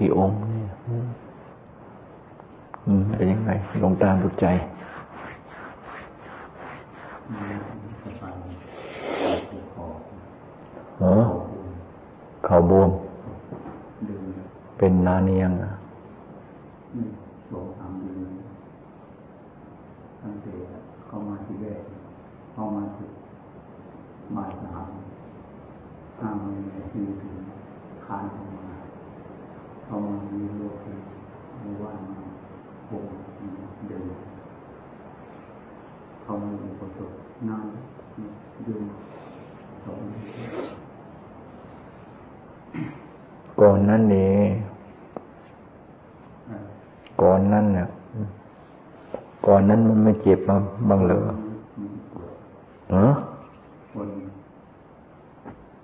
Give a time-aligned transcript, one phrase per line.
[0.00, 0.68] กี่องค์เนี่ย
[2.86, 3.50] อืมเป็นยังไง
[3.82, 4.46] ลงตามดูใจ
[11.00, 11.24] เออ
[12.44, 12.90] เขาบวม
[14.78, 15.70] เป็นนาเนียงอะ
[21.12, 21.82] เข้ามาที่แรก
[22.52, 23.08] เข้ามาที่
[24.36, 24.88] บ่ายสาม
[26.20, 26.56] ห้าโมง
[26.92, 27.34] ถึงถึง
[28.04, 28.76] คานเข้ามา
[29.84, 30.76] เข้ามามีโรค
[31.60, 32.18] ไม่ว่ามา
[32.90, 33.04] หก
[33.88, 34.04] เดิน
[36.22, 37.12] เข้ามาอุปสมบ
[37.48, 37.66] นาน
[38.66, 38.74] ดู
[39.84, 39.98] สอง
[43.60, 44.34] ก่อนนั้นนี่
[47.22, 47.86] ก่อนนั้นเนี่ย
[49.46, 50.34] ก่อนนั้นมันไม่เจ็
[50.80, 51.18] บมาบ้างเหรอ
[52.90, 53.12] เออ
[53.92, 54.08] คน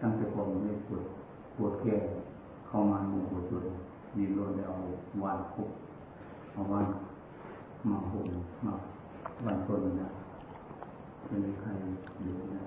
[0.01, 1.05] ตั้งแต่ก่อนไม่ปวด
[1.57, 1.97] ปวดแก่
[2.67, 3.65] เข้ามาหมู่ปวดสุด
[4.17, 4.75] มีรถเอา
[5.23, 5.71] วันคุก
[6.53, 6.87] เอาวัน
[7.89, 8.27] มาหุบ
[8.65, 8.73] มา
[9.45, 10.09] วันต้นนะ
[11.27, 11.69] เป็นใคร
[12.23, 12.61] อยู่นะ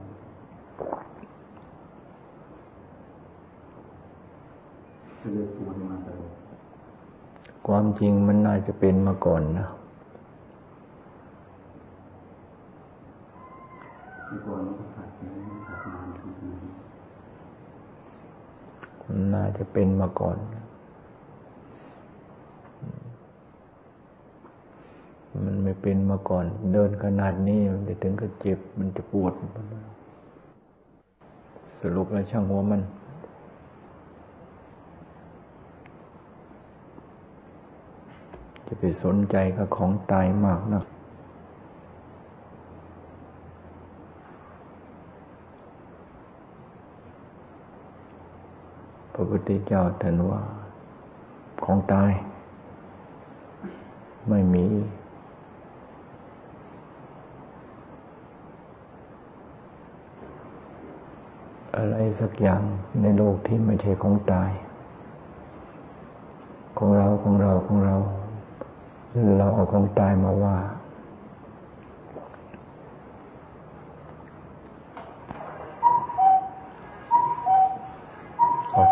[5.19, 6.33] จะเลยปวดมาตลอด
[7.67, 9.65] ความจริงมันน่าจะเป็นมาก่อนนะ
[19.49, 20.37] น่าจจะเป็นมาก่อน
[25.45, 29.33] มันไม่เป็นมาก่อน เดินขนาดนี้มันจะถึงกับเจ็บ มันจะปวด
[31.81, 32.81] สรุปแล้วช่างหัวมัน
[38.67, 40.83] จะไปสนใจกับของตายมากนะ
[49.19, 50.41] ระพุทธเจ้าตรัสว่า
[51.63, 52.11] ของตาย
[54.29, 54.65] ไม่มี
[61.75, 62.61] อะไรสักอย่าง
[63.01, 64.51] ในโลกที่ไม่ใช่ของตาย
[66.77, 67.95] ของเราของเราของเรา
[69.37, 70.57] เราเอาของตายมาว่า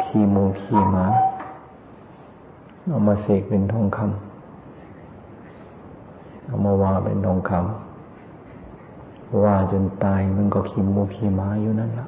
[0.07, 1.05] ขี้มูขี้หมา
[2.87, 12.07] เอามาเสกเป็นทองคำเอามาวาเป็นทองคำว่าจนตายมันก็ขี้มูขี้หมาอยู่นั่นละ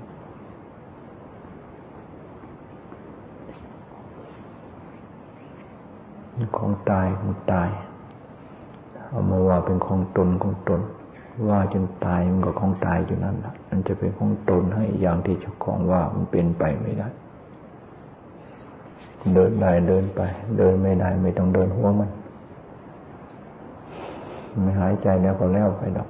[6.58, 7.70] ของตายของตาย
[9.10, 10.81] เอามาว่าเป็นของตนของตน
[11.50, 17.10] ว่าจนตายมันก็ของตายอยู่นั่นละมันจะเป็นของตนให้อย่างที่เจ้าของว่ามันเป็นไปไม่ได้
[19.34, 20.22] เดินได้เดินไป
[20.57, 22.09] เดินไม่ได้ไม่ต้องเดินหัวมัน
[24.63, 26.09] ไม่หายใจแล้วก็แล้วไปดอก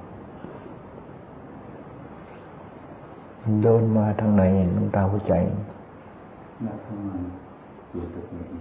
[3.62, 4.42] เดินมาทางไหน
[4.76, 5.32] น้ำตาหัวใจ
[6.64, 7.12] มาทางไหน
[7.92, 8.60] อยู่ตรงนี้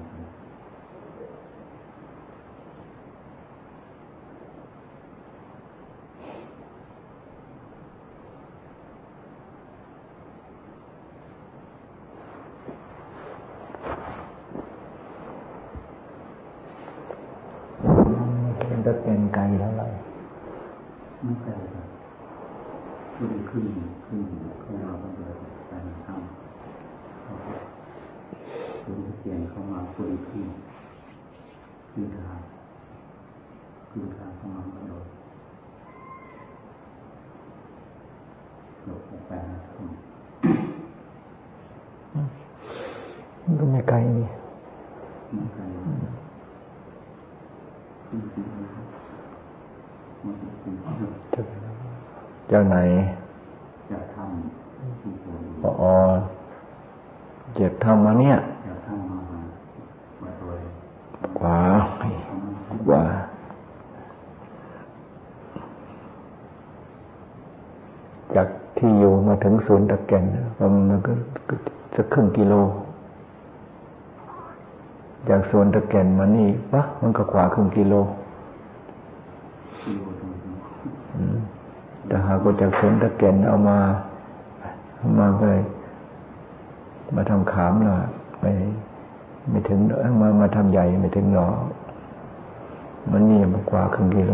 [18.85, 19.87] จะเป็นไกลเท่าไหร่
[21.23, 21.87] ไม่ไกลครับ
[23.21, 23.65] ขึ้นขึ้น
[24.05, 24.21] ขึ้น
[24.63, 25.35] ขึ้นเราต้องเดิน
[25.67, 25.71] ไป
[26.05, 27.23] ทำ
[28.83, 30.45] คุณเปลี่ยนเข้ามาคุยขึ้น
[31.91, 32.39] ขึ้นทาง
[33.89, 35.05] ขึ้นทางเข้ามาก็โดด
[38.85, 39.59] โดดไปนะ
[43.59, 44.27] ก็ไม่ไกลนี่
[45.33, 45.63] ไม่ไกล
[51.65, 52.77] เจ้าไหน
[53.91, 55.93] จะทำอ๋อ
[57.55, 58.35] เจ็บทำมาเนี่ย
[61.39, 61.57] ขวา
[62.87, 63.03] ขวา
[68.35, 68.47] จาก
[68.77, 70.23] ที่อยู่มาถึงศูนย์ตะแก่น
[70.89, 71.13] มันก็
[71.95, 72.53] จะครึ่งกิโล
[75.29, 77.93] จากสวนตะแก่นมานี่วะมันก็กว่าครึ่งกิโล
[82.09, 83.79] แต่หากว่าจากสวนตะแก่นเอามา
[84.97, 85.43] เอามาไป
[87.15, 87.97] มาทำขามล่ะ
[88.39, 88.51] ไม่
[89.49, 89.79] ไม่ถึง
[90.21, 91.49] มามาทำใหญ่ไม่ถึงหรอ
[93.11, 94.31] มันนี่มันกว่าครึ่งกิโล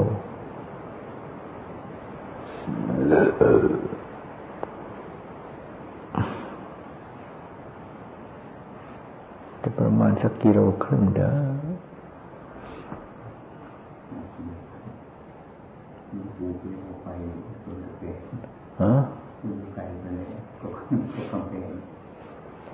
[9.62, 11.32] จะประมาณสักกิโลครึ่งเด้อ
[16.14, 17.08] มีปูไปเอาไป
[17.64, 18.20] ส่วนเกศ
[18.82, 18.94] ฮะ
[19.44, 20.28] ดูไกลไปเลย
[20.60, 20.68] ก็
[21.14, 21.70] ก็กำแพง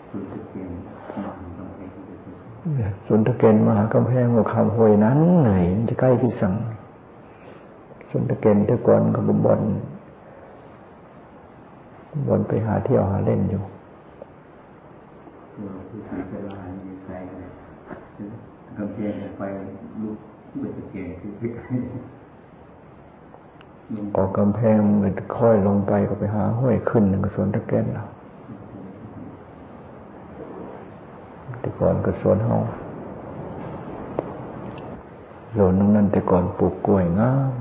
[0.10, 0.70] ส่วนเกศ
[1.16, 2.32] มากกำแพงก็คื
[3.24, 6.54] อ สวนตะเกนมหากำแพงกับคำห้วยนั้นไหนมันจะใกล้พี่สัง
[8.10, 9.62] สวนตะเกนแต่ก่อนก็บบอน
[12.28, 13.62] บอนไปหาเที่ยวหาเล่นอยู่
[15.56, 17.50] ตัวที่สีเวลามีไกลเลย
[18.78, 19.42] กำแพงไป
[20.02, 20.18] ลูก
[20.60, 21.52] เวทเกศคือ
[23.96, 28.04] ลงออกกำแพงมันค่อยลงไปก็ไปหาห้วยขึ้นหนึ่งสวนตะเกนเรา
[31.60, 32.58] แต่ก่อนก็สวนเฮา
[35.54, 37.52] โยนตรงนั้นแต่ก่อนปลูกกล้วยงาม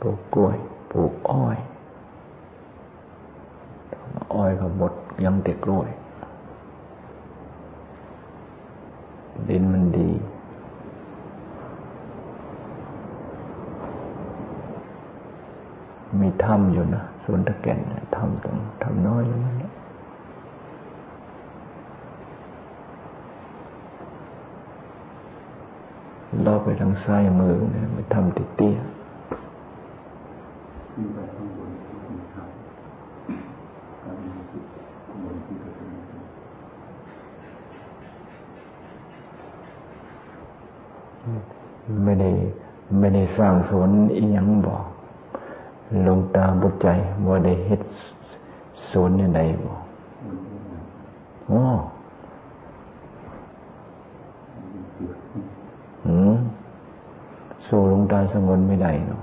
[0.00, 0.56] ปลูกกล้วย
[0.90, 1.58] ปลูกอ้อย
[4.34, 4.92] อ้อยก็หมด
[5.24, 5.88] ยังแต่กล้วย
[9.48, 10.10] ดินมันดี
[16.20, 17.78] มีถ้ำอยู่นะสวนตะแก่น
[18.16, 19.71] ถ้ำตรงถ้ำน้อยอยู่นั่นแหละ
[26.44, 28.76] เราไปทางซ้ายมือเนี่ยไปทำติเตี้ย
[42.04, 42.30] ไม่ได้
[42.98, 44.84] ไม่ได้สร้างสวนอีหยังบอก
[46.06, 46.88] ลงตาบุใจ
[47.26, 47.82] บ่าได้เฮ็ด
[48.90, 49.80] สวนในใดบอก
[50.24, 50.74] บนที่ไหน
[51.50, 51.64] อ๋อ
[54.72, 55.16] มีจุด
[56.06, 56.34] หืม
[57.66, 59.22] สู้หลวงตา สงวนไม่ได้เนาะ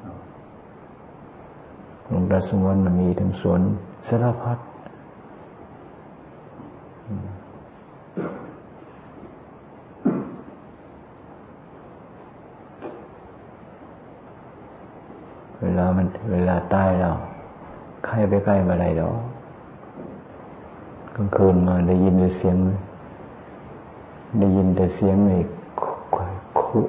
[0.00, 0.12] เอา
[2.06, 3.60] หลวงตาสงวนมันมีทั้งสวน
[4.08, 4.58] สารพัด
[15.62, 17.16] เวลามันเวลาตายแล้ว
[18.04, 19.16] ใครไปใกล้มาได้ดอก
[21.14, 22.56] กลางคืนมาได้ยินแต่เสียง
[24.38, 25.38] ได้ยินแต่เสียงไอ้
[26.60, 26.80] คุ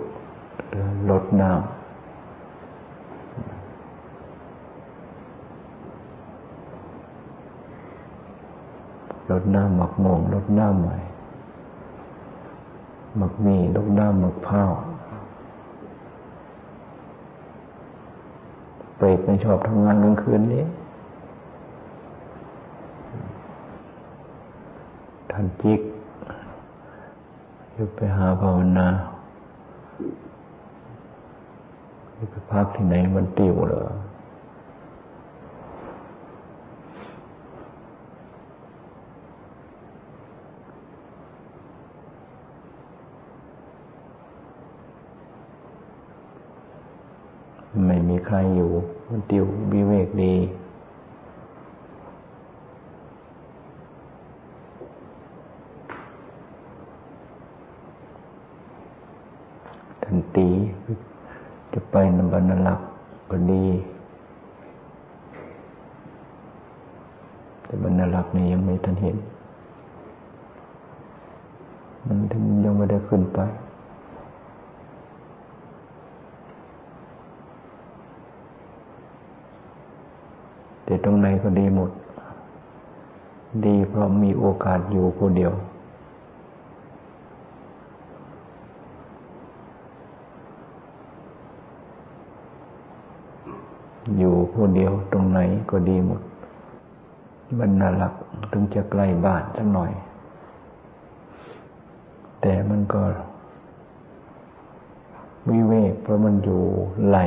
[0.72, 1.62] คุรถน้ำ
[9.32, 10.98] รดน้ำหมักม่วงรดน้ำใหม่
[13.18, 14.72] หมักมีรดน้ำหมักเผาว
[18.96, 20.64] เปรตไม่ชอบทำงานกลางคืนนี้
[25.32, 25.82] ท่านจิก
[27.76, 28.88] ยู่ไปหาภาวนา
[32.30, 33.84] ไปพักที่ไหนมันติวเหรอ
[47.86, 48.72] ไม่มีใครอยู่
[49.10, 50.34] มันติววิเวกดี
[60.04, 60.50] ทันตี
[61.74, 62.88] จะไปนบรรลักษ์
[63.32, 63.66] ก็ดี
[67.64, 69.18] แต่บรรลักษ์นี่ยังไม่ทันเห็น
[72.06, 73.40] มันถึงยังไม่ได้ขึ้นไป
[80.92, 81.92] แต่ตรงไหนก็ดีหมด
[83.66, 85.54] ดีเพราะมีโอกาสอยู่คนเดียว
[94.18, 96.22] อยู่คนเดียวตรงไหนก็ดีหมด
[97.60, 98.14] บรรณาหลัก
[98.52, 99.92] ถึงจะใกล้บ้านสักหน่อย
[102.42, 103.02] แต่มันก็
[105.50, 106.62] วิเวกเพราะมันอยู่
[107.10, 107.20] ไหล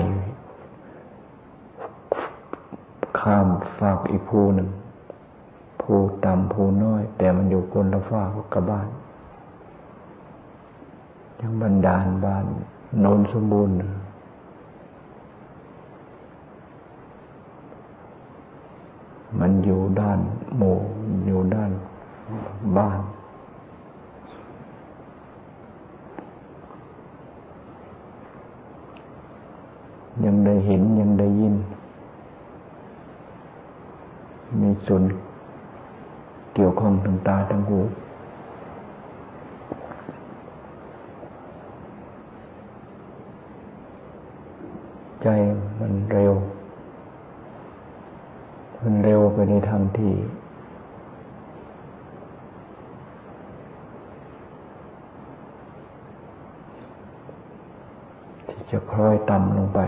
[3.25, 4.69] ข้ามฝากอีกภูหนึ่ง
[5.81, 8.89] ภูต่ำภูน้อย แต่มันอยู่คนละฝากกับบ้าน
[11.41, 12.45] ยังบันดาลบ้าน
[13.01, 13.77] โนนสมบูรณ์
[19.41, 20.19] มันอยู่ด้าน
[20.57, 20.77] หมู่
[21.27, 21.71] อยู่ด้าน
[22.77, 22.99] บ้าน
[30.25, 31.55] ยังได้เห็นยังได้ยิน
[34.87, 35.03] ส่วน
[36.55, 37.81] เกี่ยวข้องทางตาทางหู
[45.23, 45.29] ใจ
[45.81, 46.35] มันเร็ว
[48.83, 50.15] มันเร็วไปในทางที่
[58.49, 59.81] ที่จะคล้อยต่ำลงไป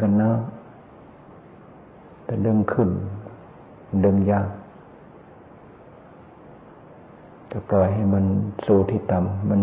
[0.00, 2.88] มันน้ำแต่ดึงขึ้น
[4.04, 4.48] ดึงยาก
[7.50, 8.24] จะปล่อยให้มัน
[8.66, 9.60] สู่ที่ต่ำมัน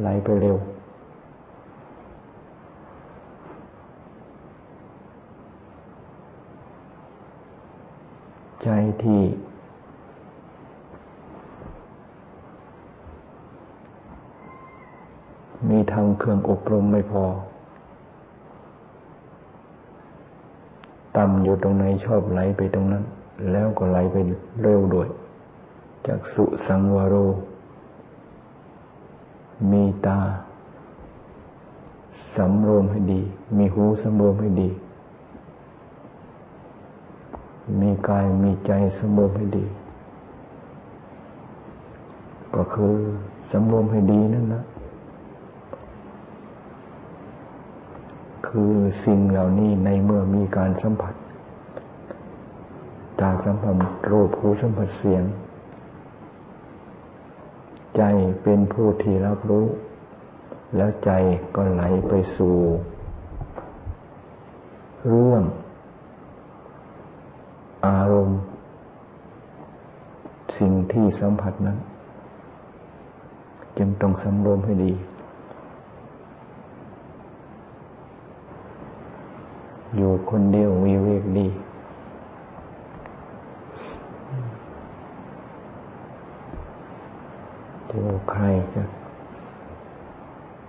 [0.00, 0.56] ไหลไปเร็ว
[8.62, 8.68] ใจ
[9.02, 9.20] ที่
[15.70, 17.24] มีทางเครื่องอบรมไม่พอ
[21.16, 23.04] ต่ำอยู่ตรงไหนชอบไหลไปตรงนั้น
[23.50, 24.16] แล้วก็ไหลไป
[24.62, 25.08] เร็วด้วย
[26.06, 27.14] จากสุสังวโร
[29.70, 30.18] มีตา
[32.36, 33.20] สำรวมให้ดี
[33.56, 34.70] มีหูสำรวมให้ดี
[37.80, 39.64] มีกายมีใจสำรวมให้ดี
[42.54, 42.94] ก็คือ
[43.50, 44.62] สำรวมให้ดีนั่นนะ
[48.48, 48.74] คือ
[49.04, 51.14] สิ่งเหล่านี้ในเมื่อมีการสัมผัส
[53.20, 53.76] ตาสัมผัส
[54.10, 55.24] รูปหูสัมผัสเสียง
[57.96, 58.02] ใจ
[58.42, 59.66] เป็นผู้ที่รับรู้
[60.76, 61.10] แล้วใจ
[61.54, 62.56] ก็ไหลไปสู่
[65.08, 65.42] เรื่อง
[67.86, 68.40] อารมณ์
[70.58, 71.78] สิ่งที่สัมผัสนั้น
[73.78, 74.92] จึงต้องสำรวมให้ดี
[79.96, 81.48] อยู่คนเดียววิเวกดี
[87.88, 87.98] จะ
[88.30, 88.82] ใครจะ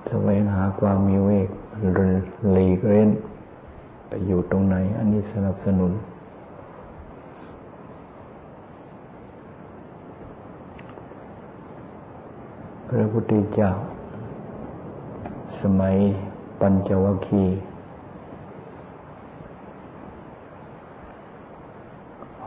[0.07, 1.49] แสวงหาความมีเวก
[1.93, 2.13] หรือ
[2.51, 3.09] หลีกเล่น
[4.07, 5.91] ไปอยู่ตรงไหน อันนี้สนับสนุน
[12.87, 13.71] พระพุทธเจ้า
[15.61, 15.95] สมัย
[16.59, 17.57] ปัญจวัคคีย์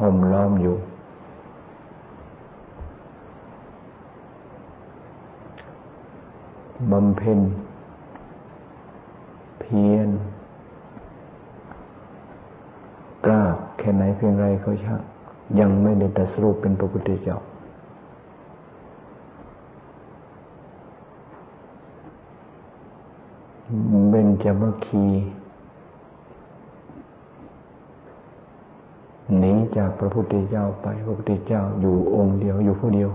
[0.00, 0.76] ห่มล้อมอยู่
[6.90, 7.40] บำเพ็ญ
[9.60, 10.08] เพียร
[13.24, 13.42] กล้า
[13.78, 15.00] แค่ไหนเพียงไรก็ช่าง
[15.60, 17.38] ยังไม่ได้ตัดสรุปเป็นพระพุทธเจ้า
[24.10, 25.39] เบญจมคีหนี
[29.76, 33.10] จากพระพุทธเจ้าไป พระพุทธเจ้าอยู่องค์เดียวอยู่ผู้เดียว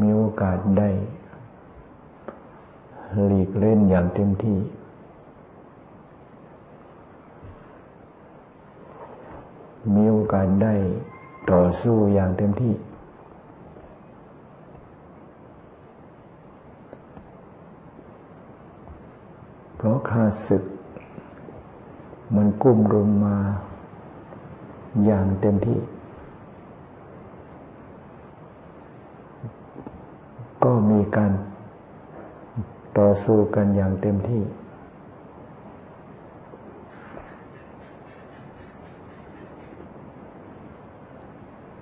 [0.00, 0.88] มีโอกาสได้
[3.26, 4.58] หลีกเล่นอย่างเต็มที่
[9.94, 10.74] มีโอกาสได้
[11.50, 12.74] ต่อสู้อย่างเต็มที่
[19.76, 20.62] เพราะข้าศึก
[22.66, 23.36] มันกุ้มรุมมา
[25.04, 25.80] อย่างเต็มที่
[30.64, 31.32] ก็มีการ
[32.98, 34.42] ต่อสู้กันอย่างเต็มที่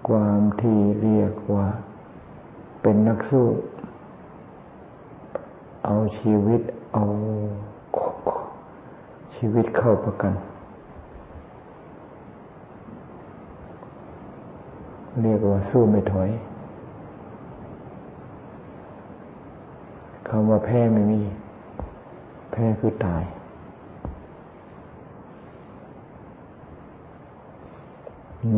[0.09, 1.67] ความที่เรียกว่า
[2.83, 3.47] เป็นนักสู้
[5.85, 6.61] เอาชีวิต
[6.95, 7.05] เอา
[9.37, 10.35] ชีวิตเข้าประกัน
[15.23, 16.31] เรียกว่าสู้ไม่ถอย
[20.29, 21.21] คำว่าแพ้ไม่มี
[22.53, 23.25] แพ้คือตาย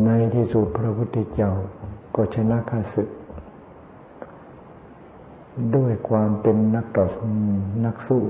[0.03, 1.51] ในที่สุดพระพุทธเจ้า
[2.15, 3.09] ก็ชนะข้าศึก
[5.75, 7.27] ด้วยความเป็นนักต่อสู้
[7.85, 8.21] นักสู้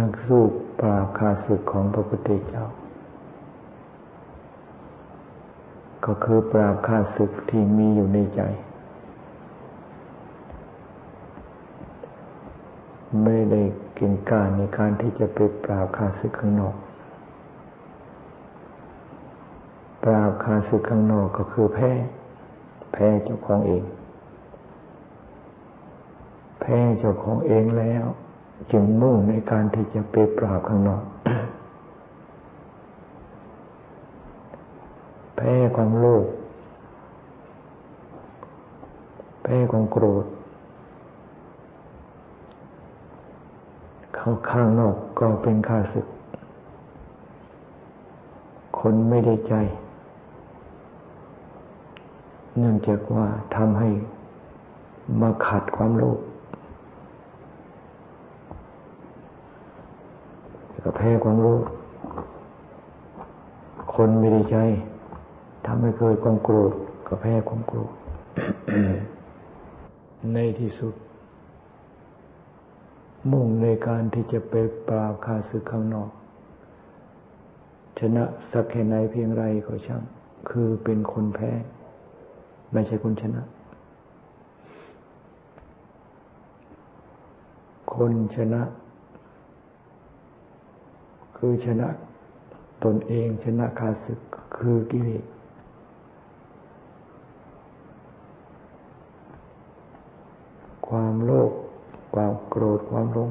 [0.00, 0.44] นักสู้
[0.80, 2.64] ปราบข้าศึกของพระพุทธเจ้า
[6.04, 8.42] ก็คือปราบข้าศึกที่มีอยู่ในใจ
[13.24, 13.62] ไม่ได้
[13.98, 16.76] ก่งกาจในการที่จะไปปราบข้าศึกข้างนอก
[20.04, 21.90] ปราบข้าศึกข้างนอกก็คือแพ้
[22.92, 23.84] แพ้เจ้าของเอง
[26.60, 28.06] แพ้เจ้าของเองแล้ว
[28.72, 31.02] จึงมุ่งในการที่จะไปปราบข้างนอก
[35.36, 36.26] แพ้ความโลภ
[39.42, 40.24] แพ้ของโกรธ
[44.16, 46.06] ข้างข้างนอกก็เป็นข้าศึก
[48.78, 49.54] คนไม่ได้ใจ
[52.56, 53.26] เนื่องจากว่า
[53.56, 53.88] ทำให้
[55.20, 56.18] มาขัดความโลภ
[60.82, 61.64] ก็แพ้ความโลภ
[63.94, 64.58] คนไม่ได้ใจ
[65.66, 66.72] ทำให้เกิดความโกรธ
[67.06, 67.92] ก็แพ้ความโกรธ
[70.34, 70.94] ในที่สุด
[73.30, 74.54] มุ่งในการที่จะไป
[74.88, 76.10] ปราบคาศึกข้างนอก
[77.98, 80.02] ชนะสักแค่ไหนเพียงไรก็ช่าง
[80.50, 81.50] คือเป็นคนแพ้
[82.72, 83.42] ไม่ใช่คนชนะ
[87.94, 88.62] คนชนะ
[91.42, 91.88] คือชนะ
[92.84, 94.20] ตนเองชนะคาศึก
[94.56, 95.24] คือกิเลส
[100.88, 101.52] ความโลภ
[102.14, 103.30] ความโกรธความหลง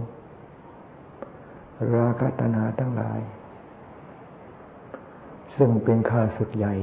[1.96, 3.20] ราคะตัณหาทั้งหลาย
[5.56, 6.74] ซึ่งเป็นข้าศึกใหญ่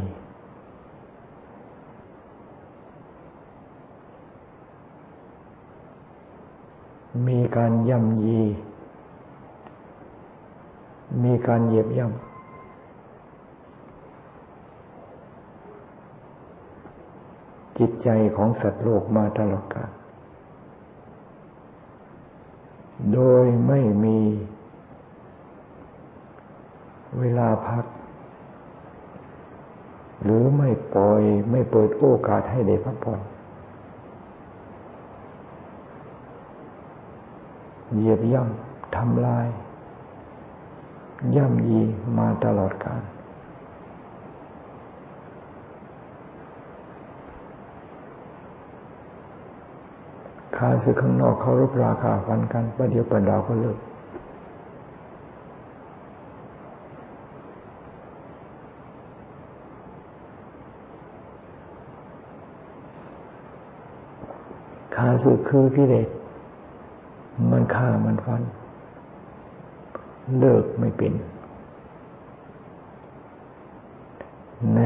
[7.29, 8.43] มีการย่ำยี
[11.25, 12.19] มีการเหยียบย่ำ
[17.79, 19.91] จิตใจของสัตว์โลกมาตลอดกาล
[23.13, 24.19] โดยไม่มี
[27.19, 27.85] เวลาพัก
[30.23, 33.21] หรือไม่ปล่อยไม่เปิดโอกาสให้ได้พักผ่อน
[37.95, 39.47] เหยียบย่ำทำลาย
[41.37, 41.81] ย่ำยี
[42.19, 43.03] มาตลอดกาล
[50.57, 53.79] ขาสึกข้างนอกเขารบราคาฟันกันประเดี๋ยวประดาวก็เลิก
[64.95, 66.09] ขาสึกคือกิเลส
[67.51, 68.43] มันฆ่ามันฟัน
[70.39, 71.13] เลิกไม่เป็น
[74.75, 74.81] ใน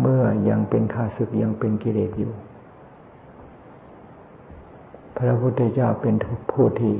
[0.00, 2.32] เมื่อยังเป็นข้าศึกยังเป็นกิเลสอยู่
[5.16, 6.14] พระพุทธเจ้าเป็น
[6.52, 6.94] ผู้ที่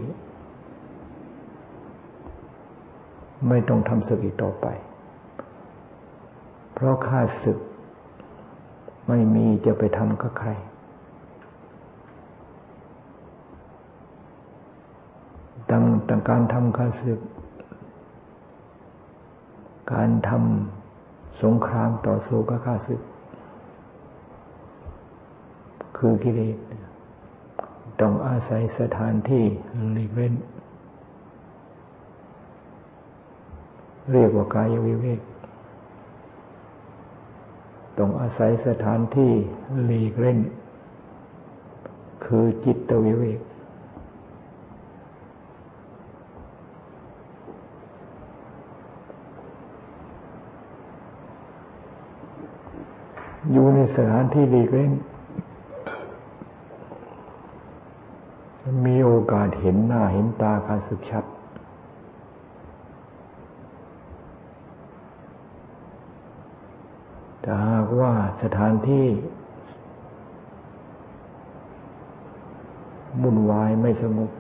[3.48, 4.66] ไม่ต้องทำศึกอีกต่อไป
[6.74, 7.59] เพราะข้าศึก
[9.09, 10.51] ไม่มีจะไปทำกับใคร
[15.70, 17.20] ตั้งแต่การทำข้าศึก
[19.92, 23.01] การทำสงครามต่อสู้กับข้าศึก
[25.96, 26.57] คือกิเลส
[28.01, 29.44] ต้องอาศัยสถานที่
[29.94, 30.35] หลีกเว้น
[34.12, 35.20] เรียกว่ากายวิเวก
[37.98, 39.33] ต้องอาศัยสถานที่
[39.85, 40.38] หลีกเล่น
[42.24, 43.38] คือจิตวิเวก
[53.59, 54.92] อยู่ในสถานที่หลีกเล่น
[58.87, 61.25] มีโอกาสเห็นหน้าเห็นตาการศึกชัด
[67.40, 69.07] แต่หากว่าสถานที่
[73.23, 74.31] มุนวายไม่สงบ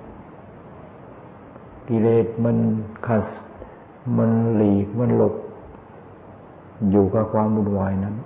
[1.88, 2.56] กิเลสมัน
[3.06, 3.24] ขัด
[4.18, 5.34] มันหลีกมันหลบ
[6.90, 8.16] อยู่กับความมุนวายนั้น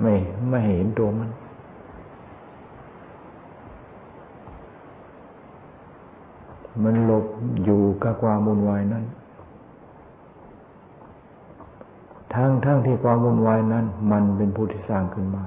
[0.00, 0.12] ไม่
[0.48, 1.30] ไม่เห็นตัวมัน
[6.82, 7.26] มันหลบ
[7.64, 9.04] อยู่กับความวุ่นวายนั้น
[12.34, 15.44] ทั้งทั้งที่ความวุ่นวายนั้น มันเป็นผู้ที่สร้างขึ้นมา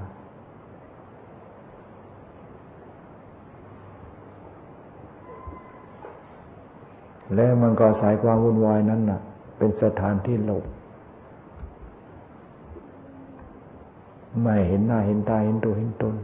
[7.36, 9.20] และมันก็สายความวุ่นวายนั้นน่ะ
[9.58, 10.64] เป็นสถานที่หลบ
[14.42, 16.16] ไม่เห็นหน้าเห็นตาเห็นตัวเห็นตน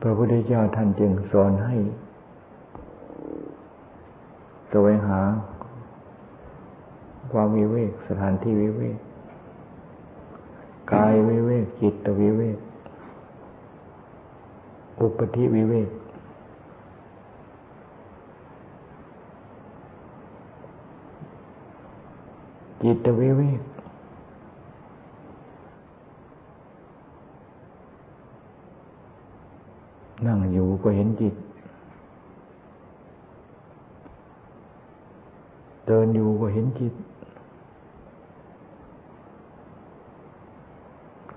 [0.00, 1.76] พระพุทธเจ้าท่านจึงสอนให้
[4.70, 5.20] แสวงหา
[7.32, 8.98] ความวิเวกสถานที่วิเวก
[10.92, 12.58] กายวิเวกจิตวิเวก
[15.00, 15.88] อุปธิวิเวก
[22.86, 23.60] จิตวิเวก
[30.26, 31.34] นั่งอยู่ก็เห็นจิต
[35.86, 36.94] เดินอยู่ก็เห็นจิต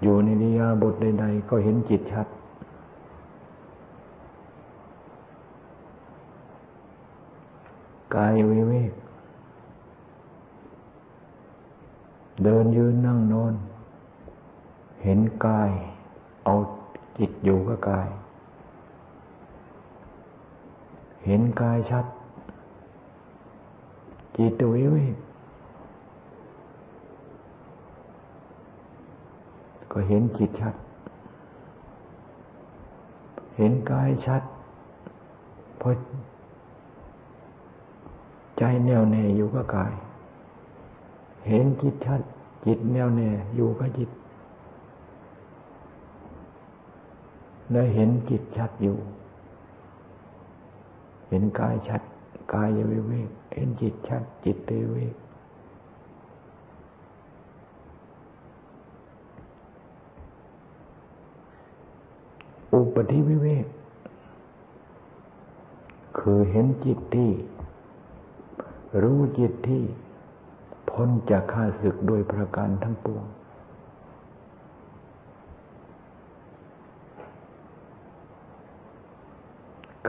[0.01, 2.27] อยู่ในนิยาบทใด ๆ ก็เห็นจิตชัด
[8.15, 9.06] กายวิเวก
[12.49, 13.53] เดินยืนนั่งนอน
[15.03, 15.71] เห็นกาย
[16.45, 16.53] เอา
[17.17, 18.09] จิตอยู่กับกาย
[21.25, 22.05] เห็นกายชัด
[24.37, 25.15] จิตวิเวก
[29.91, 30.75] ก็เห็นจิตชัด
[33.57, 34.41] เห็นกายชัด
[35.77, 35.93] เพราะ
[38.57, 39.93] ใจแน่วแน่อยู่กับกาย
[41.47, 42.21] เห็นจิตชัด
[42.65, 44.09] จิตแน่วแน่อยู่กับจิต
[47.71, 48.97] และเห็นจิตชัดอยู่
[51.29, 52.01] เห็นกายชัด
[52.53, 55.15] กายวิเวก เห็นจิตชัด จิตวิเวก
[62.73, 63.65] อุปธิวิเวก
[66.17, 67.31] คือเห็นจิตที่
[69.01, 69.83] รู้จิตที่
[70.97, 73.25] พ้นจากข้าศึกโดยประการทั้งปวง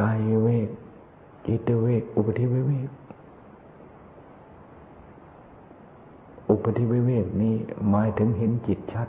[0.01, 0.69] กายเวก
[1.47, 2.91] จิตเวก อุปธิวิเวก
[6.51, 7.55] อุปธิวิเวกนี้
[7.89, 9.09] หมายถึงเห็นจิตชัด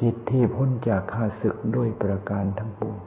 [0.00, 2.98] จิตที่พ้นจากข้าศึกด้วยประการทั้งปวง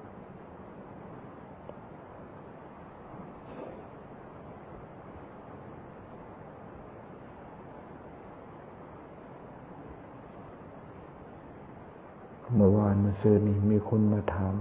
[13.02, 14.55] เเสื้อนี่มีคนมาถาม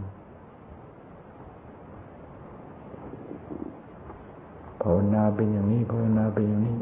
[4.82, 6.76] ภาวนาเป็นอย่างนี้ ภาวนาเป็นอย่างนี้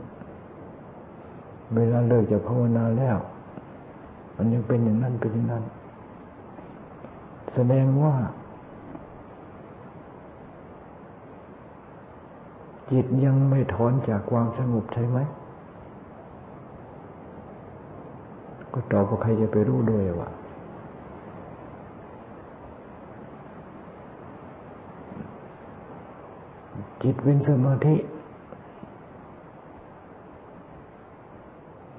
[1.74, 3.18] เวลาเลิกจากภาวนาแล้ว
[4.37, 5.64] มันยังเป็นอย่างนั้นเป็นอย่างนั้น
[7.54, 8.14] แสดงว่า
[12.90, 15.18] จิตยังไม่ถอนจากความสงบใช่ไหม
[18.72, 20.28] ก็ตอบว่าใครจะไปรู้ด้วยว่า
[27.03, 27.95] จิตเป็นสมาธิ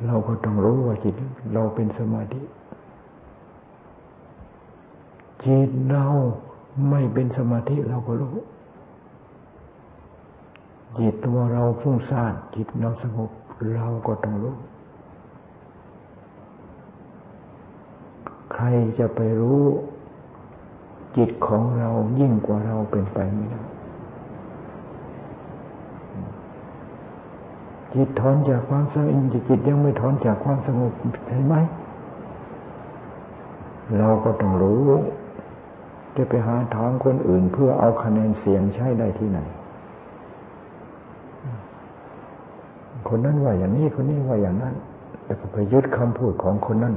[0.05, 1.15] เราก็ต้องรู้ว่าจิต
[1.53, 2.41] เราเป็นสมาธิ
[5.45, 6.05] จิตเรา
[6.89, 8.35] ไม่เป็นสมาธิเราก็รู้
[10.99, 13.29] จิตว่าเราฟุ้งซ่านจิตเราสงบ
[13.73, 14.55] เราก็ต้องรู้
[18.53, 18.65] ใคร
[18.99, 19.63] จะไปรู้
[21.17, 23.61] จิตของเรายิ่งกว่าเราเป็นไปไม่ได้
[27.93, 30.91] จิตถอนจากความสงบจิตยังไม่ถอนจากความสงบ
[31.29, 31.55] เห็นไหม
[33.99, 34.81] เราก็ต้องรู้
[36.15, 39.39] จะไปหาทางคนอื่นเพื่อเอาคะแนนเสียงใช้ได้ที่ไหน
[43.07, 44.75] คนนั้นว่าอย่างนี้คนนี้ว่าอย่างนั้น
[45.25, 46.95] แล้วก็ไปยึดคำพูดของคนนั้น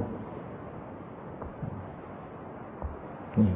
[3.38, 3.50] นี่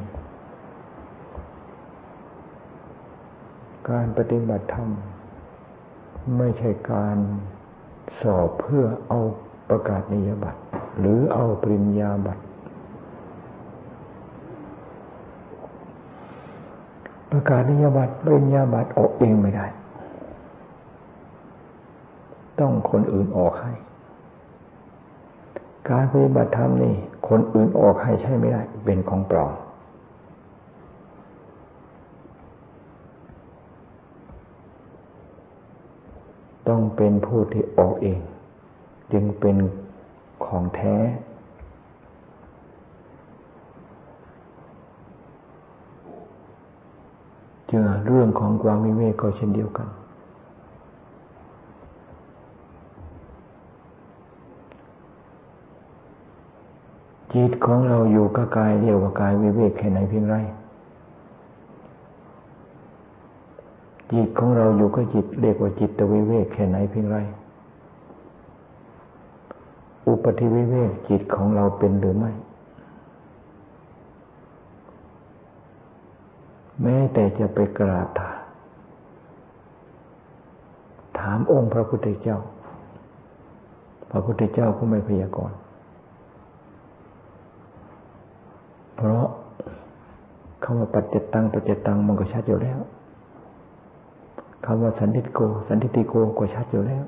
[3.89, 4.89] การปฏิบัติธรรม
[6.37, 7.17] ไม่ใช่การ
[8.21, 9.19] สอบเพื่อเอา
[9.69, 10.59] ประกาศนียบัตร
[10.99, 12.43] หรือเอาปริญญาบัตร
[17.31, 19.65] ประกาศนียบัตรปริญญาบัตรออกเองไม่ได้
[22.59, 23.73] ต้องคนอื่นออกให้
[25.89, 26.95] การปฏิบัติธรรมนี่
[27.29, 29.51] คนอื่นออกให้ใช่ไม่ได้ เป็นของปลอม
[36.69, 38.19] ต้องเป็นผู้ที่ออกเอง
[39.11, 39.55] จึงเป็น
[40.45, 40.95] ของแท้
[47.69, 49.87] จึงเรื่องของความวิเวกก็เช่นเดียวกัน
[57.33, 60.35] จิตของเราอยู่กับกายเดียวกับกายวิเวกแค่ไหนเพียงไร
[64.11, 67.17] จิตของเราอยู่กับจิตเรียกว่าจิตวิเวกแค่ไหนเพียงไร
[70.07, 72.31] อุปธิวิเวกจิตของเราเป็นหรือไม่
[76.83, 78.39] แม้แต่จะไปกราบถาม
[81.19, 82.37] ถามองค์พระพุทธเจ้า
[84.11, 85.57] พระพุทธเจ้าก็ไม่พยากรณ์
[88.95, 89.25] เพราะ
[90.63, 92.79] คำว่าปัจจตังปัจจตังมันก็ชัดอยู่แล้ว
[94.71, 97.03] คำว่าสันติโก สันติโกก็ชัดอยู่แล้ว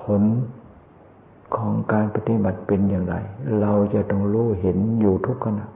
[0.00, 0.22] ผล
[1.56, 3.14] ของการปฏิบัติเป็นอย่างไร
[3.60, 5.66] เราจะต้องรู้เห็นอยู่ทุกขณะ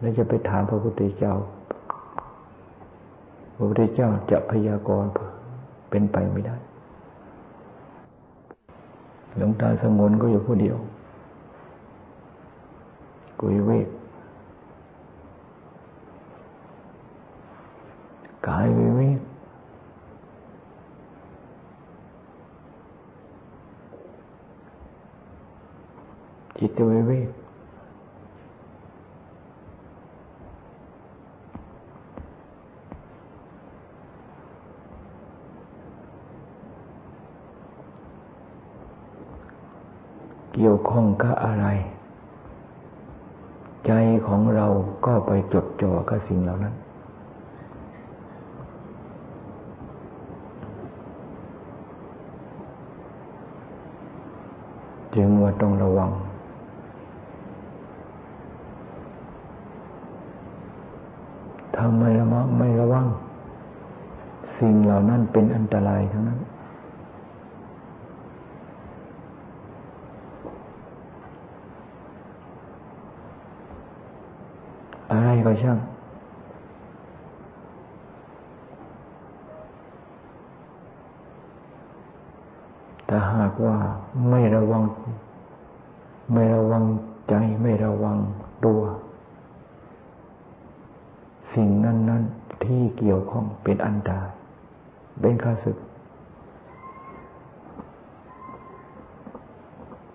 [0.00, 1.34] แล้วจะไปถามพระพุทธเจ้า
[3.54, 5.10] พระพุทธเจ้าจะพยากรณ์
[5.90, 6.56] เป็นไปไม่ได้
[9.36, 10.76] หลวงตาสงวนก็อยู่ผู้เดียว
[13.40, 13.88] กุยเวก
[18.46, 19.20] กายวิเวก
[26.58, 27.28] จิตวิเวก
[40.55, 41.66] เกี่ยวข้องกับอะไร
[43.86, 43.92] ใจ
[44.26, 44.66] ของเรา
[45.06, 46.74] ก็ไปจดจ่อกับสิ่งเหล่านั้น
[55.14, 56.10] จึงว่าต้องระวัง
[61.74, 63.06] ถ้าไม่ระมัดไม่ระวัง
[64.58, 66.40] สิ่งเหล่านั้นเป็นอันตรายทั้งนั้น
[75.12, 75.78] อะไรก็ ช่าง
[83.06, 83.76] แต่หากว่า
[84.30, 84.82] ไม่ระวัง
[86.32, 86.84] ไม่ระวัง
[87.28, 88.16] ใจไม่ระวัง
[88.64, 88.80] ตัว
[91.54, 92.22] สิ่งนั้นนั้น
[92.64, 94.26] ที่เกี่ยวข้องเป็นอันตราย
[95.20, 95.76] เป็นข้าศึก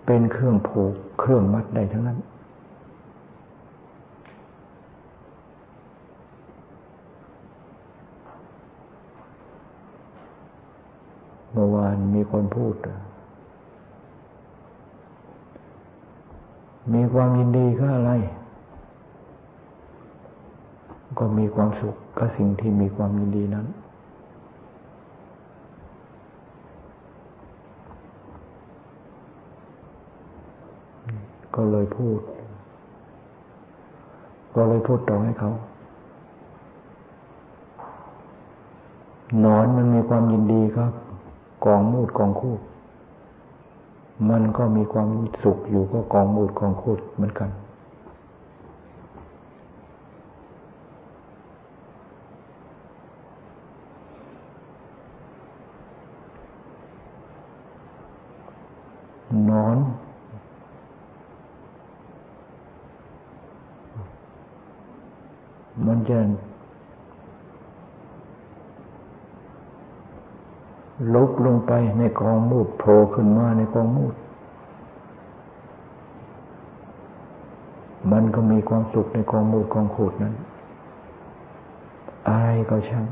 [0.06, 2.18] เป็นเครื่องผูกเครื่องมัดได้ทั้งนั้น
[11.52, 12.74] เมื่อวานมีคนพูด
[16.94, 18.12] มีความยินดีก็อะไร
[21.18, 23.66] ก็มีความสุขกับสิ่งที่มีความยินดีนั้น
[31.54, 32.20] ก็เลยพูด
[34.54, 35.50] ก็เลยพูดต่อให้เขา
[39.44, 40.92] นอนมันมีความยินดีครับ
[41.64, 42.60] กองมูดกองคูด
[44.28, 45.08] มันก็มีความ
[45.42, 47.50] สุขอยู่ก็กองมูดกองคูดเหมือนกัน
[59.50, 59.78] นอน
[65.86, 66.18] มันจะ
[71.14, 74.14] ลุกลง ไปในกองมูดโผล่ขึ้นมาในกองมูด
[78.12, 80.34] มันก็มีความสุขในกองมูดกองขูดนั้น
[82.28, 83.06] อะไรก็ช่าง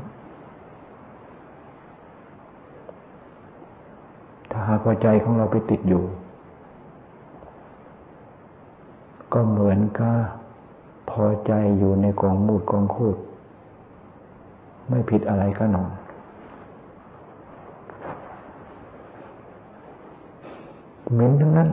[4.49, 6.03] ถ้าหากว่าใจของเราไปติดอยู่
[9.33, 10.15] ก็เหมือนกับ
[11.09, 13.17] พอใจอยู่ในกองมูดกองขูด
[14.89, 15.91] ไม่ผิดอะไรก็นอน
[21.13, 21.69] เหม็นทั้งนั้น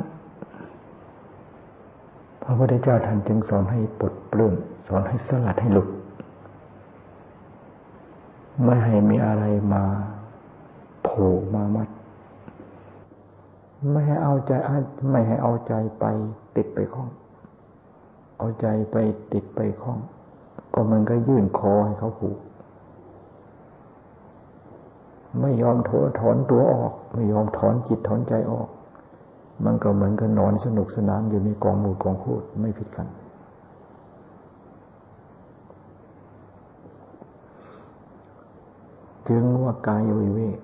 [2.43, 4.55] พระพุทธเจ้าท่านจึงสอนให้ปลดเปลื้อง
[4.89, 5.89] สอนให้สลัดให้หลุด
[8.65, 9.85] ไม่ให้มีอะไรมา
[11.03, 11.89] โผล่มามัด
[13.91, 14.53] ไม่ให้เอาใจ
[15.11, 16.05] ไม่ให้เอาใจไป
[16.57, 17.09] ติดไปข้อง
[18.39, 18.97] เอาใจไป
[19.33, 19.99] ติดไปข้อง
[20.75, 22.39] ก็มันก็ยื่นคอให้เขาผูก
[25.41, 28.69] ไม่ยอมถอนถอนตัวออก ไม่ยอมถอนจิตถอนใจออก
[29.65, 33.09] มันก็เหมือนกับนอนสนุกสนานอยู่ในกองหมูกองคูดไม่ผิดกัน
[39.29, 40.59] จึงว่ากายวิเวก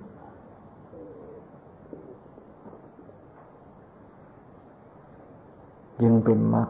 [6.00, 6.68] จึงเป็นมรรค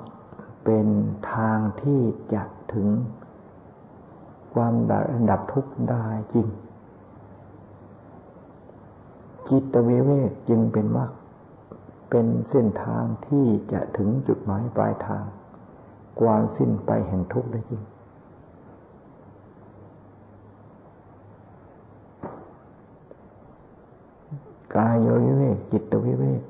[0.64, 0.86] เป็น
[1.32, 2.00] ทางที่
[2.32, 2.88] จะถึง
[4.54, 4.74] ความ
[5.30, 6.48] ดับทุกข์ได้จริง
[9.48, 11.10] จิตวิเวกจึงเป็นมรรค
[12.10, 15.24] เป็นเส้นทางที่จะถึงจุดหมายปลายทาง
[16.20, 17.82] ความสิ้นไปแห่งทุกข์ได้จริง
[24.76, 26.40] กายวิเวกจิตวิเวก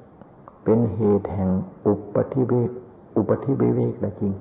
[0.65, 1.51] เป็นเหตุแห่ง
[1.87, 2.71] อุปธิเวก
[3.17, 4.35] อุปธิวิเวกได้จริง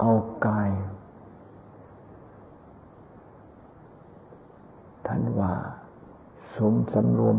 [0.00, 0.10] เอา
[0.46, 0.70] กาย
[5.06, 5.52] ท่านว่า
[6.56, 6.74] สม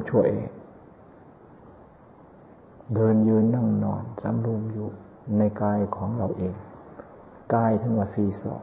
[0.10, 0.32] สำรวมช่วย
[2.94, 4.88] เดินยืนนั่งนอนสำรวมอยู่
[5.38, 6.54] ในกายของเราเอง
[7.54, 8.62] กายท่านว่าสีสอง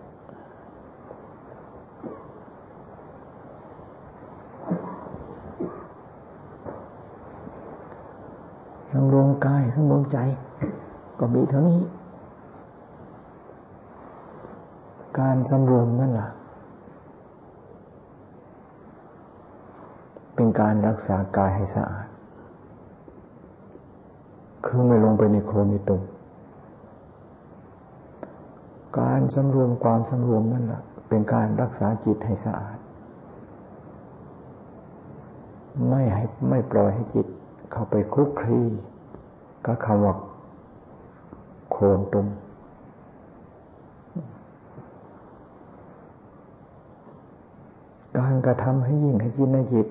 [8.92, 10.18] สำรวมกายสำรวมใจ
[11.18, 11.80] ก็มีเท่านี้
[15.18, 16.28] การสำรวมนั่นแหละ
[20.34, 22.06] เป็น การรักษากายให้สะอาด
[24.66, 26.02] คือไม่ลงไปในโคลนในตุ่ม
[28.98, 32.78] การสำรวมความสำรวมนั่นแหละเป็นการรักษาจิตให้สะอาด
[35.88, 37.26] ไม่ให้ไม่ปล่อยให้จิต
[37.72, 38.60] เข้าไปคลุกคลี
[39.66, 40.14] ก็คำว่า
[41.70, 42.26] โคลนตุม
[48.18, 49.86] การกระทำให้ยิ่งให้จิตในจิต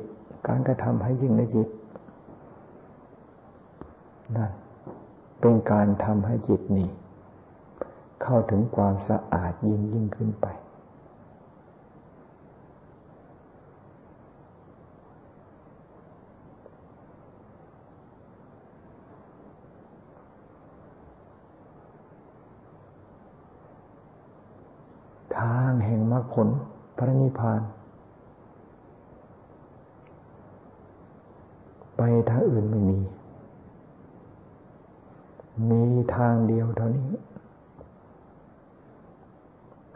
[0.47, 1.67] การกระทำให้ยิ่งในจิต
[4.35, 4.51] นั่น
[5.39, 6.87] เป็นการทำให้จิตนี่
[8.23, 10.47] เข้าถึงความสะอาดยิ่งยิ่งขึ้นไป
[25.37, 26.47] ทางแห่งมรรคผล
[26.97, 27.61] พระนิพพาน
[31.94, 31.94] ไป
[32.29, 32.99] ทางอื่นไม่มี
[35.69, 35.81] มี
[36.15, 37.09] ทางเดียวเท่านี้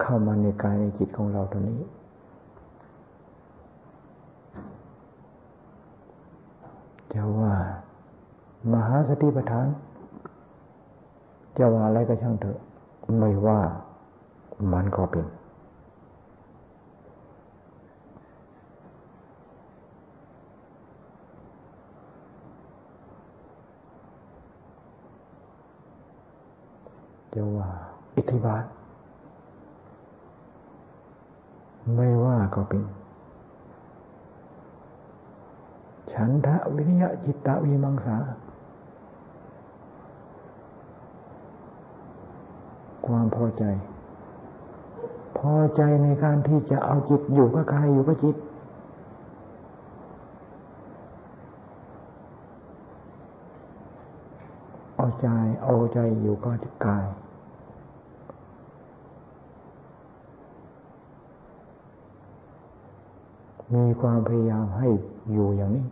[0.02, 1.80] เข้ามาในกายในจิตของเราเท่านี้
[7.14, 7.54] จะว่า
[8.74, 9.68] มหาสติปัฏฐาน
[11.58, 12.58] จะว่าอะไรก็ช่างเถอะ
[13.20, 13.60] ไม่ว่า
[14.74, 15.26] มันก็เป็น
[27.34, 27.70] จะว่า
[28.16, 28.64] อิทธิบาท
[31.96, 32.84] ไม่ว่าก็เป็น
[36.14, 38.18] ฉันทะวิริยะจิตตะวิมังสา
[43.06, 43.64] ความพอใจ
[45.38, 48.36] พอใจในการที่จะเอาจิตอยู่กับกายอยู่กับจิต
[54.96, 55.28] เอา ใจ
[55.64, 56.56] เอาใจอยู่กับ
[56.86, 57.06] กาย
[63.74, 64.88] มีความพยายามให้
[65.32, 65.86] อยู่อย่างนี้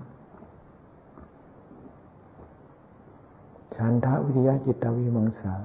[3.75, 5.55] ฉันทะวิทยาจิตวิมังสา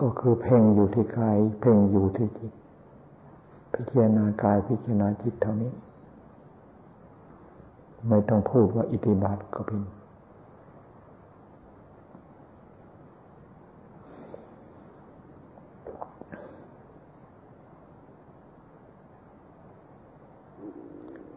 [0.00, 2.52] ก็คือเพ่งอยู่ที่กาย เพ่งอยู่ที่จิต
[3.72, 5.72] พิจารณากายพิจารณาจิตเท่านี้
[8.08, 9.80] ไม่ต้องพูดว่าอิติบาทก็เป็น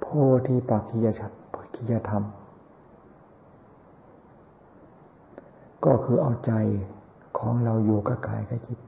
[0.10, 0.14] โพ
[0.48, 2.24] ธิปักขิยชัดปักขิยธรรม
[5.86, 6.52] ก็คือเอาใจ
[7.38, 8.80] ของเราอยู่กับกายกับจิต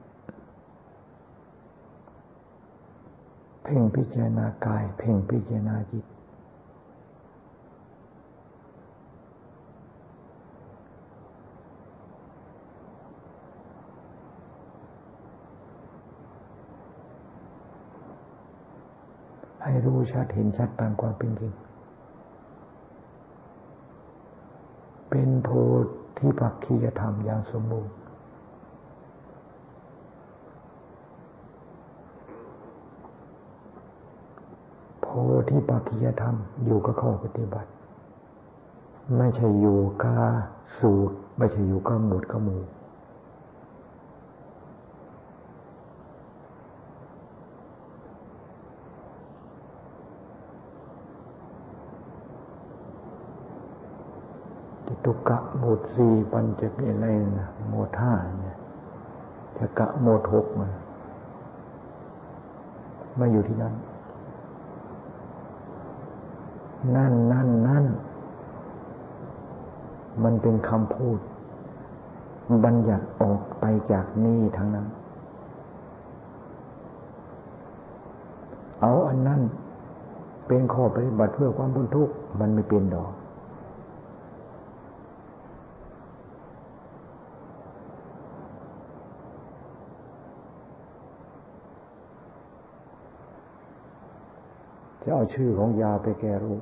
[3.62, 6.04] เพ่งพิจารณากาย เพ่งพิจารณาจิต
[19.84, 21.52] รู้ชัดเห็นชัดตามความเป็นจริง
[25.10, 25.48] เป็นโพ
[26.16, 27.94] ธิปักขียธรรมอย่างสมบูรณ์
[35.00, 35.06] โพ
[35.48, 37.68] ธิปักขียธรรมอยู่กับข้อปฏิบัติ
[39.16, 40.20] ไม่ใช่อยู่กับ
[40.78, 42.62] สูตร ไม่ใช่อยู่กับหมวดกับหมู่
[55.04, 57.06] ตุกะหมดสี่ปัญจมีอะไร
[57.40, 58.56] นะหมดห้าเนี่ย
[59.56, 60.70] จะกะหมดหกมัน
[63.18, 63.74] มาอยู่ที่นั่น
[66.96, 67.84] นั่นนั่นนั่น
[70.22, 71.18] มันเป็นคำพูด
[72.64, 74.86] บัญญัติออกไปจากนี่ทั้งนั้น
[78.80, 79.40] เอาอันนั้น
[80.46, 83.12] เป็นข้อปฏิบัติเพื่อความพ้นทุกข์มันไม่เป็นดอก
[95.02, 96.56] จะเอาชื่อของยาไปแก้รู้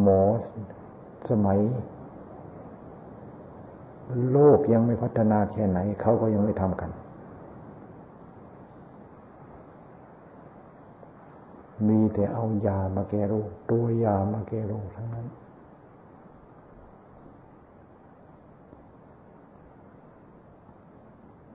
[0.00, 0.22] หมอ
[1.30, 1.58] สมัย
[4.30, 6.90] โลกยังไม่พัฒนาแค่ไหน เขาก็ยังไม่ทำกัน
[11.88, 15.26] มีแต่เอายามาแก้โรคตัวยามาแก้โรคทั้งนั้น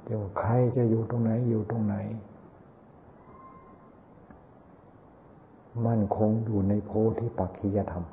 [0.10, 1.96] เดี๋ยวใครจะอยู่ตรงไหนอยู่ตรงไหน
[5.86, 8.04] มั่นคงอยู่ในโพธิปักขียธรรม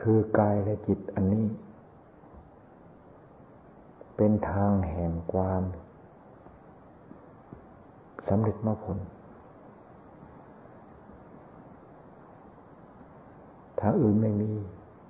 [0.00, 1.46] คือกายและจิตอันนี้
[4.16, 5.62] เป็นทางแห่งความ
[8.28, 8.98] สำเร็จมรรคผล
[13.80, 14.50] ทางอื่นไม่มี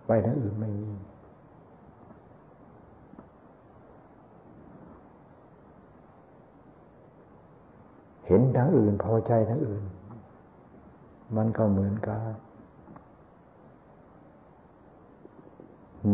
[0.06, 0.90] ไปทางอื่นไม่มี
[8.28, 9.84] เห็นทางอื่น พอใจทางอื่น
[11.36, 12.20] มันก็เหมือนกัน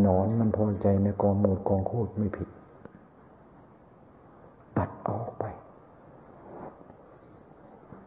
[0.01, 2.49] หนอนมันพอใจในกองมูดกองโคตรไม่ผิด
[4.77, 5.45] ตัดออกไป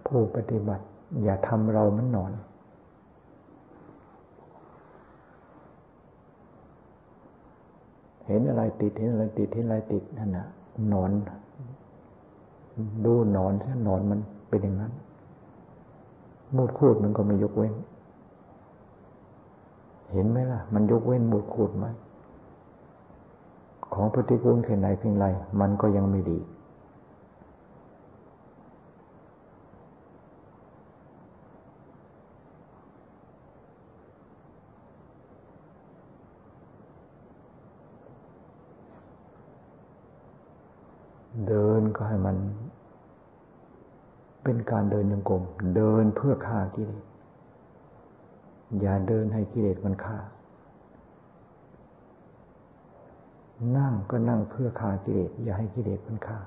[0.06, 0.86] ผู้ปฏิบัติ
[1.24, 2.32] อย่าทำเรามันหนอน
[8.28, 10.48] เห็นอะไรติดเห็นอะไรติดเห็นอะไรติดนั่นนะ
[10.90, 11.12] หนอน
[13.06, 14.20] ดูหนอนใช่หนอนมัน
[14.50, 14.92] เป็นอย่างนั้น
[16.56, 17.74] มูดคูดมันก็ไม่ยกเว้น
[20.12, 21.86] เห็นไหมล่ะ มันยกเว้นมูดคูดไหม
[23.94, 25.26] ของปฏิกูลแค่ไหนเพียงไร
[25.60, 26.40] มันก็ยังไม่ดี
[41.48, 42.36] เดินก็ให้มัน
[44.50, 45.44] เป็นการเดินยังกลม
[45.76, 47.04] เดินเพื่อฆ่ากิเลส
[48.80, 50.18] อย่าเดินให้กิเลสมันฆ่า
[53.78, 56.40] นั่งก็นั่งเพื่อฆ่ากิเลสอย่าให้กิเลสมันฆ่า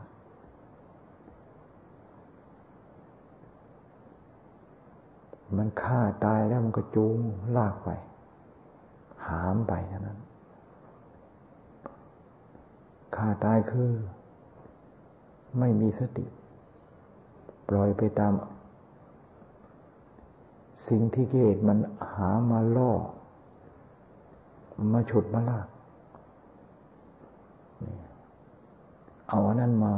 [5.57, 7.19] มันฆ่าตายแล้วมันก็จูง
[7.57, 7.91] ลากไป
[9.27, 10.19] หามไปเท่านั้น
[13.17, 13.91] ฆ่าตายคือ
[15.59, 16.27] ไม่มีสติ
[17.71, 18.33] ปล่อยไปตาม
[20.89, 21.79] สิ่งที่กิเลสมัน
[22.14, 22.93] หามาล่อ
[24.93, 25.66] มาฉุดมาลาก
[29.29, 29.93] เอาอันนั้นมา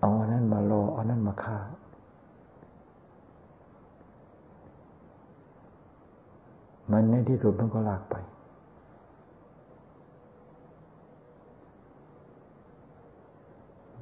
[0.00, 1.58] เอาอันนั้นมาล่อเอาอันนั้นมาฆ่า
[6.90, 8.14] มันในที่สุดมันก็ลากไป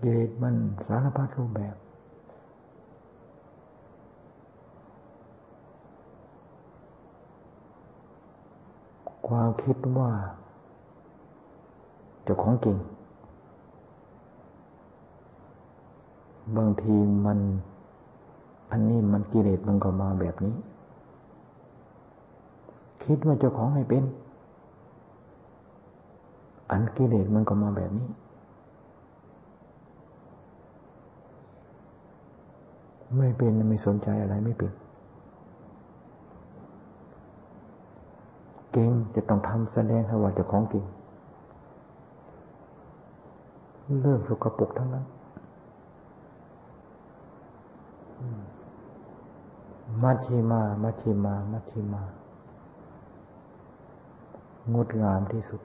[0.00, 0.54] กิเลสมัน
[0.86, 1.76] สารพัดรูปแบบ
[9.38, 10.10] ความคิดว่า
[12.24, 12.78] เจ้าของเก่ง
[16.56, 16.94] บางที
[17.26, 17.38] มัน
[18.70, 20.54] อันนี้มันกิเลสมันก็มาแบบนี้
[23.04, 24.04] คิดว่าเจ้าของไม่เป็น
[26.70, 28.08] อันกิเลสมันก็มาแบบนี้
[33.18, 34.72] ไม่เป็นไม่สนใจอะไรไม่เป็น
[38.78, 40.84] เก่งจะต้องทำแสดงให้ว่าจะของเก่ง
[44.00, 45.04] เรื่องสกปรกทั้งนั้น
[50.02, 52.02] มัชชิมา มัชชิมา มัชชิมา
[54.74, 55.60] งดงามที่สุด